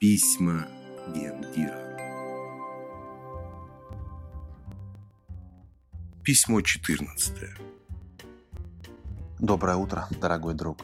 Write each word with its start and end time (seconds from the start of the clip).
Письма 0.00 0.68
Гендира. 1.08 1.76
Письмо 6.22 6.60
14. 6.60 7.34
Доброе 9.40 9.74
утро, 9.74 10.06
дорогой 10.20 10.54
друг. 10.54 10.82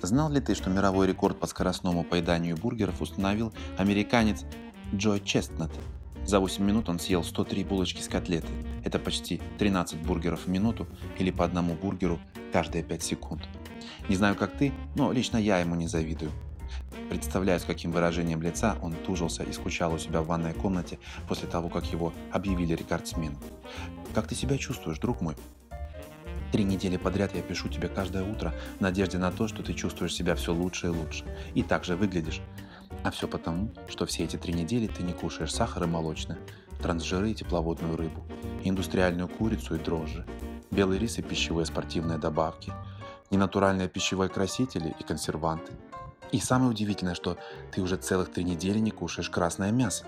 Знал 0.00 0.30
ли 0.30 0.40
ты, 0.40 0.54
что 0.54 0.70
мировой 0.70 1.06
рекорд 1.06 1.38
по 1.38 1.46
скоростному 1.46 2.04
поеданию 2.04 2.56
бургеров 2.56 3.02
установил 3.02 3.52
американец 3.76 4.46
Джой 4.94 5.20
Честнет? 5.20 5.70
За 6.24 6.40
8 6.40 6.64
минут 6.64 6.88
он 6.88 6.98
съел 6.98 7.22
103 7.22 7.64
булочки 7.64 8.00
с 8.00 8.08
котлеты. 8.08 8.48
Это 8.82 8.98
почти 8.98 9.42
13 9.58 9.98
бургеров 9.98 10.46
в 10.46 10.48
минуту 10.48 10.86
или 11.18 11.30
по 11.30 11.44
одному 11.44 11.74
бургеру 11.74 12.18
каждые 12.50 12.82
5 12.82 13.02
секунд. 13.02 13.46
Не 14.08 14.16
знаю, 14.16 14.36
как 14.36 14.56
ты, 14.56 14.72
но 14.94 15.12
лично 15.12 15.36
я 15.36 15.58
ему 15.58 15.74
не 15.74 15.86
завидую. 15.86 16.32
Представляю, 17.08 17.58
с 17.58 17.64
каким 17.64 17.90
выражением 17.90 18.42
лица 18.42 18.76
он 18.82 18.92
тужился 18.92 19.42
и 19.42 19.52
скучал 19.52 19.94
у 19.94 19.98
себя 19.98 20.20
в 20.20 20.26
ванной 20.26 20.52
комнате 20.52 20.98
после 21.26 21.48
того, 21.48 21.68
как 21.68 21.86
его 21.86 22.12
объявили 22.32 22.74
рекордсменом. 22.74 23.40
Как 24.14 24.26
ты 24.26 24.34
себя 24.34 24.58
чувствуешь, 24.58 24.98
друг 24.98 25.20
мой? 25.20 25.34
Три 26.52 26.64
недели 26.64 26.96
подряд 26.96 27.34
я 27.34 27.42
пишу 27.42 27.68
тебе 27.68 27.88
каждое 27.88 28.24
утро 28.24 28.54
в 28.78 28.80
надежде 28.80 29.18
на 29.18 29.30
то, 29.30 29.48
что 29.48 29.62
ты 29.62 29.74
чувствуешь 29.74 30.14
себя 30.14 30.34
все 30.34 30.52
лучше 30.52 30.86
и 30.86 30.90
лучше. 30.90 31.24
И 31.54 31.62
так 31.62 31.84
же 31.84 31.96
выглядишь. 31.96 32.40
А 33.04 33.10
все 33.10 33.28
потому, 33.28 33.70
что 33.88 34.06
все 34.06 34.24
эти 34.24 34.36
три 34.36 34.52
недели 34.52 34.86
ты 34.86 35.02
не 35.02 35.12
кушаешь 35.12 35.52
сахар 35.52 35.84
и 35.84 35.86
молочное, 35.86 36.38
трансжиры 36.82 37.30
и 37.30 37.34
тепловодную 37.34 37.96
рыбу, 37.96 38.24
индустриальную 38.64 39.28
курицу 39.28 39.76
и 39.76 39.78
дрожжи, 39.78 40.26
белый 40.70 40.98
рис 40.98 41.18
и 41.18 41.22
пищевые 41.22 41.66
спортивные 41.66 42.18
добавки, 42.18 42.72
ненатуральные 43.30 43.88
пищевые 43.88 44.30
красители 44.30 44.94
и 44.98 45.02
консерванты. 45.02 45.72
И 46.32 46.40
самое 46.40 46.70
удивительное, 46.70 47.14
что 47.14 47.38
ты 47.72 47.80
уже 47.80 47.96
целых 47.96 48.30
три 48.30 48.44
недели 48.44 48.78
не 48.78 48.90
кушаешь 48.90 49.30
красное 49.30 49.72
мясо. 49.72 50.06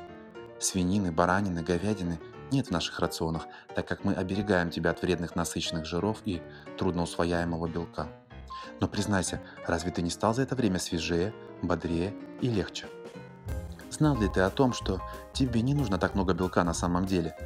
Свинины, 0.59 1.11
баранины, 1.11 1.62
говядины 1.62 2.20
нет 2.50 2.67
в 2.67 2.70
наших 2.70 2.98
рационах, 2.98 3.47
так 3.75 3.86
как 3.86 4.05
мы 4.05 4.12
оберегаем 4.12 4.70
тебя 4.70 4.91
от 4.91 5.03
вредных 5.03 5.36
насыщенных 5.36 5.86
жиров 5.86 6.19
и 6.25 6.42
трудноусвояемого 6.78 7.69
белка. 7.69 8.09
Но 8.81 8.89
признайся, 8.89 9.41
разве 9.67 9.91
ты 9.91 10.03
не 10.03 10.11
стал 10.11 10.34
за 10.34 10.42
это 10.42 10.55
время 10.55 10.78
свежее, 10.78 11.33
бодрее 11.62 12.14
и 12.41 12.48
легче? 12.48 12.87
Знал 13.91 14.19
ли 14.19 14.28
ты 14.28 14.41
о 14.41 14.50
том, 14.50 14.72
что 14.72 15.00
тебе 15.33 15.62
не 15.62 15.75
нужно 15.75 15.98
так 15.98 16.14
много 16.14 16.34
белка 16.34 16.64
на 16.64 16.75
самом 16.75 17.06
деле, 17.06 17.37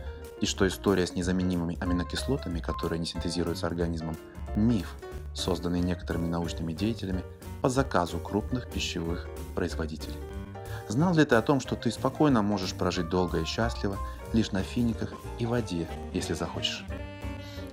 и 0.41 0.47
что 0.47 0.67
история 0.67 1.07
с 1.07 1.15
незаменимыми 1.15 1.79
аминокислотами, 1.81 2.61
которые 2.61 2.99
не 2.99 3.07
синтезируются 3.07 3.67
организмом, 3.67 4.17
миф, 4.57 4.95
созданный 5.35 5.81
некоторыми 5.81 6.27
научными 6.27 6.73
деятелями 6.73 7.23
по 7.61 7.69
заказу 7.69 8.19
крупных 8.19 8.69
пищевых 8.69 9.29
производителей? 9.55 10.17
Знал 10.89 11.15
ли 11.15 11.25
ты 11.25 11.35
о 11.37 11.43
том, 11.43 11.61
что 11.61 11.77
ты 11.77 11.91
спокойно 11.91 12.43
можешь 12.43 12.75
прожить 12.75 13.09
долго 13.09 13.41
и 13.41 13.45
счастливо 13.45 13.97
лишь 14.33 14.53
на 14.53 14.63
финиках 14.63 15.13
и 15.39 15.47
воде, 15.47 15.89
если 16.13 16.35
захочешь? 16.35 16.85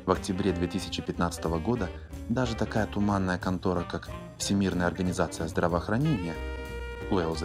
В 0.06 0.12
октябре 0.12 0.52
2015 0.52 1.44
года 1.64 1.90
даже 2.30 2.56
такая 2.56 2.88
туманная 2.88 3.38
контора, 3.38 3.84
как 3.84 4.10
Всемирная 4.38 4.88
организация 4.88 5.48
здравоохранения, 5.48 6.34
УЛЗ, 7.12 7.44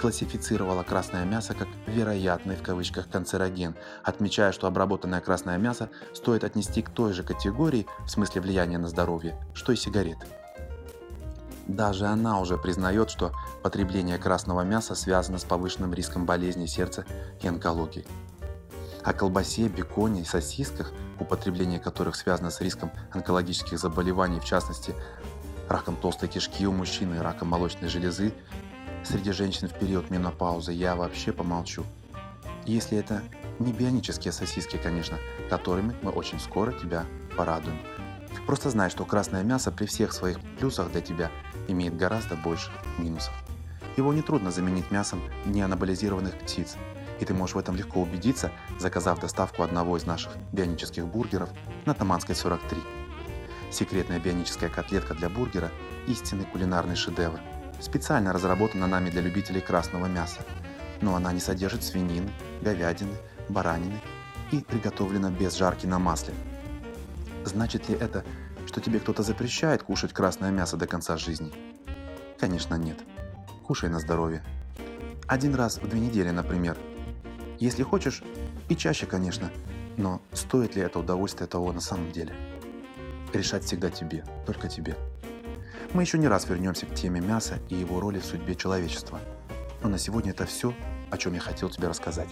классифицировала 0.00 0.82
красное 0.82 1.24
мясо 1.24 1.54
как 1.54 1.68
«вероятный» 1.86 2.56
в 2.56 2.62
кавычках 2.62 3.08
канцероген, 3.08 3.74
отмечая, 4.02 4.52
что 4.52 4.66
обработанное 4.66 5.20
красное 5.20 5.58
мясо 5.58 5.90
стоит 6.12 6.44
отнести 6.44 6.82
к 6.82 6.90
той 6.90 7.12
же 7.12 7.22
категории 7.22 7.86
в 8.06 8.10
смысле 8.10 8.40
влияния 8.40 8.78
на 8.78 8.88
здоровье, 8.88 9.36
что 9.54 9.72
и 9.72 9.76
сигареты. 9.76 10.26
Даже 11.68 12.06
она 12.06 12.40
уже 12.40 12.58
признает, 12.58 13.10
что 13.10 13.32
потребление 13.62 14.18
красного 14.18 14.62
мяса 14.62 14.94
связано 14.94 15.38
с 15.38 15.44
повышенным 15.44 15.94
риском 15.94 16.26
болезней 16.26 16.66
сердца 16.66 17.04
и 17.40 17.46
онкологии. 17.46 18.04
О 19.04 19.12
колбасе, 19.12 19.68
беконе 19.68 20.22
и 20.22 20.24
сосисках, 20.24 20.92
употребление 21.18 21.80
которых 21.80 22.16
связано 22.16 22.50
с 22.50 22.60
риском 22.60 22.90
онкологических 23.12 23.78
заболеваний, 23.78 24.40
в 24.40 24.44
частности, 24.44 24.94
раком 25.68 25.96
толстой 25.96 26.28
кишки 26.28 26.66
у 26.66 26.72
мужчин 26.72 27.14
и 27.14 27.18
раком 27.18 27.48
молочной 27.48 27.88
железы, 27.88 28.32
среди 29.04 29.32
женщин 29.32 29.68
в 29.68 29.74
период 29.74 30.10
менопаузы 30.10 30.72
я 30.72 30.94
вообще 30.94 31.32
помолчу. 31.32 31.84
Если 32.64 32.96
это 32.98 33.22
не 33.58 33.72
бионические 33.72 34.32
сосиски, 34.32 34.76
конечно, 34.76 35.18
которыми 35.50 35.94
мы 36.02 36.10
очень 36.10 36.38
скоро 36.38 36.72
тебя 36.72 37.06
порадуем. 37.36 37.78
Просто 38.46 38.70
знай, 38.70 38.90
что 38.90 39.04
красное 39.04 39.42
мясо 39.42 39.70
при 39.70 39.86
всех 39.86 40.12
своих 40.12 40.40
плюсах 40.58 40.90
для 40.90 41.00
тебя 41.00 41.30
имеет 41.68 41.96
гораздо 41.96 42.36
больше 42.36 42.70
минусов. 42.98 43.34
Его 43.96 44.12
нетрудно 44.12 44.50
заменить 44.50 44.90
мясом 44.90 45.20
неанаболизированных 45.44 46.38
птиц, 46.38 46.76
и 47.20 47.24
ты 47.24 47.34
можешь 47.34 47.54
в 47.54 47.58
этом 47.58 47.76
легко 47.76 48.00
убедиться, 48.00 48.50
заказав 48.78 49.20
доставку 49.20 49.62
одного 49.62 49.96
из 49.96 50.06
наших 50.06 50.32
бионических 50.52 51.06
бургеров 51.06 51.50
на 51.84 51.94
Таманской 51.94 52.34
43. 52.34 52.80
Секретная 53.70 54.18
бионическая 54.18 54.70
котлетка 54.70 55.14
для 55.14 55.28
бургера– 55.28 55.70
истинный 56.06 56.46
кулинарный 56.46 56.96
шедевр– 56.96 57.40
специально 57.82 58.32
разработана 58.32 58.86
нами 58.86 59.10
для 59.10 59.20
любителей 59.20 59.60
красного 59.60 60.06
мяса, 60.06 60.40
но 61.00 61.16
она 61.16 61.32
не 61.32 61.40
содержит 61.40 61.82
свинины, 61.82 62.30
говядины, 62.60 63.16
баранины 63.48 64.00
и 64.52 64.60
приготовлена 64.60 65.30
без 65.30 65.56
жарки 65.56 65.86
на 65.86 65.98
масле. 65.98 66.32
Значит 67.44 67.88
ли 67.88 67.96
это, 67.96 68.24
что 68.66 68.80
тебе 68.80 69.00
кто-то 69.00 69.22
запрещает 69.22 69.82
кушать 69.82 70.12
красное 70.12 70.52
мясо 70.52 70.76
до 70.76 70.86
конца 70.86 71.16
жизни? 71.16 71.52
Конечно 72.38 72.76
нет. 72.76 72.98
Кушай 73.66 73.90
на 73.90 73.98
здоровье. 73.98 74.44
Один 75.26 75.54
раз 75.54 75.78
в 75.78 75.88
две 75.88 75.98
недели, 75.98 76.30
например. 76.30 76.76
Если 77.58 77.82
хочешь, 77.82 78.22
и 78.68 78.76
чаще, 78.76 79.06
конечно, 79.06 79.50
но 79.96 80.22
стоит 80.32 80.76
ли 80.76 80.82
это 80.82 81.00
удовольствие 81.00 81.48
того 81.48 81.72
на 81.72 81.80
самом 81.80 82.12
деле? 82.12 82.34
Решать 83.32 83.64
всегда 83.64 83.90
тебе, 83.90 84.24
только 84.46 84.68
тебе. 84.68 84.96
Мы 85.94 86.04
еще 86.04 86.16
не 86.16 86.26
раз 86.26 86.48
вернемся 86.48 86.86
к 86.86 86.94
теме 86.94 87.20
мяса 87.20 87.58
и 87.68 87.74
его 87.74 88.00
роли 88.00 88.18
в 88.18 88.24
судьбе 88.24 88.54
человечества. 88.54 89.20
Но 89.82 89.90
на 89.90 89.98
сегодня 89.98 90.30
это 90.30 90.46
все, 90.46 90.74
о 91.10 91.18
чем 91.18 91.34
я 91.34 91.40
хотел 91.40 91.68
тебе 91.68 91.86
рассказать. 91.86 92.30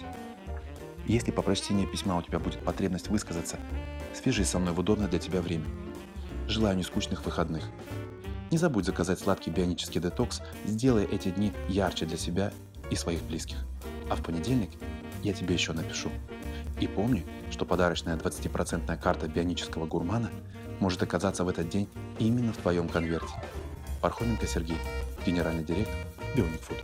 Если 1.05 1.29
по 1.29 1.43
прочтении 1.43 1.85
письма 1.85 2.17
у 2.17 2.23
тебя 2.23 2.39
будет 2.39 2.59
потребность 2.63 3.09
высказаться, 3.09 3.59
свяжись 4.15 4.49
со 4.49 4.57
мной 4.57 4.73
в 4.73 4.79
удобное 4.79 5.07
для 5.07 5.19
тебя 5.19 5.41
время. 5.41 5.65
Желаю 6.47 6.75
нескучных 6.75 7.23
выходных. 7.23 7.63
Не 8.49 8.57
забудь 8.57 8.85
заказать 8.85 9.19
сладкий 9.19 9.51
бионический 9.51 10.01
детокс, 10.01 10.41
сделай 10.65 11.05
эти 11.05 11.29
дни 11.29 11.53
ярче 11.69 12.07
для 12.07 12.17
себя 12.17 12.51
и 12.89 12.95
своих 12.95 13.21
близких. 13.21 13.57
А 14.09 14.15
в 14.15 14.23
понедельник 14.23 14.71
я 15.21 15.33
тебе 15.33 15.53
еще 15.53 15.73
напишу. 15.73 16.09
И 16.81 16.87
помни, 16.87 17.23
что 17.51 17.63
подарочная 17.63 18.17
20% 18.17 18.99
карта 18.99 19.27
бионического 19.27 19.85
гурмана 19.85 20.31
может 20.79 21.03
оказаться 21.03 21.45
в 21.45 21.47
этот 21.47 21.69
день 21.69 21.87
именно 22.17 22.51
в 22.51 22.57
твоем 22.57 22.89
конверте. 22.89 23.35
Пархоменко 24.01 24.47
Сергей, 24.47 24.77
генеральный 25.23 25.63
директор 25.63 25.95
Bionicfood. 26.35 26.83